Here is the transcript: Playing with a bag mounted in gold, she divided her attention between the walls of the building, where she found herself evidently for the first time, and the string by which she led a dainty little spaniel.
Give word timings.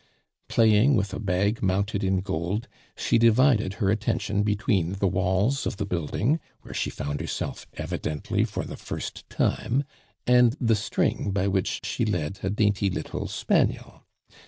Playing 0.47 0.95
with 0.95 1.13
a 1.13 1.19
bag 1.19 1.61
mounted 1.61 2.03
in 2.03 2.21
gold, 2.21 2.67
she 2.97 3.19
divided 3.19 3.73
her 3.75 3.91
attention 3.91 4.41
between 4.41 4.93
the 4.93 5.05
walls 5.07 5.67
of 5.67 5.77
the 5.77 5.85
building, 5.85 6.39
where 6.63 6.73
she 6.73 6.89
found 6.89 7.21
herself 7.21 7.67
evidently 7.75 8.43
for 8.43 8.65
the 8.65 8.77
first 8.77 9.29
time, 9.29 9.83
and 10.25 10.57
the 10.59 10.73
string 10.75 11.29
by 11.29 11.47
which 11.47 11.81
she 11.85 12.03
led 12.03 12.39
a 12.41 12.49
dainty 12.49 12.89
little 12.89 13.27
spaniel. 13.27 14.01